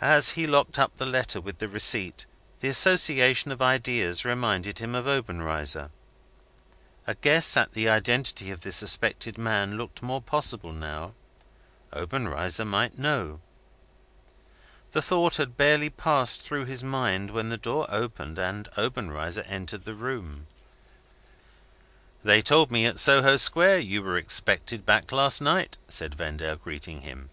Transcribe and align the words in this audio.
As 0.00 0.30
he 0.30 0.44
locked 0.44 0.76
up 0.76 0.96
the 0.96 1.06
letter 1.06 1.40
with 1.40 1.58
the 1.58 1.68
receipt, 1.68 2.26
the 2.58 2.66
association 2.68 3.52
of 3.52 3.62
ideas 3.62 4.24
reminded 4.24 4.80
him 4.80 4.92
of 4.96 5.06
Obenreizer. 5.06 5.90
A 7.06 7.14
guess 7.14 7.56
at 7.56 7.72
the 7.72 7.88
identity 7.88 8.50
of 8.50 8.62
the 8.62 8.72
suspected 8.72 9.38
man 9.38 9.78
looked 9.78 10.02
more 10.02 10.20
possible 10.20 10.72
now. 10.72 11.14
Obenreizer 11.92 12.64
might 12.64 12.98
know. 12.98 13.40
The 14.90 15.00
thought 15.00 15.36
had 15.36 15.56
barely 15.56 15.90
passed 15.90 16.42
through 16.42 16.64
his 16.64 16.82
mind, 16.82 17.30
when 17.30 17.50
the 17.50 17.56
door 17.56 17.86
opened, 17.88 18.36
and 18.36 18.68
Obenreizer 18.76 19.42
entered 19.46 19.84
the 19.84 19.94
room. 19.94 20.48
"They 22.24 22.42
told 22.42 22.72
me 22.72 22.84
at 22.84 22.98
Soho 22.98 23.36
Square 23.36 23.78
you 23.78 24.02
were 24.02 24.18
expected 24.18 24.84
back 24.84 25.12
last 25.12 25.40
night," 25.40 25.78
said 25.88 26.16
Vendale, 26.16 26.56
greeting 26.56 27.02
him. 27.02 27.30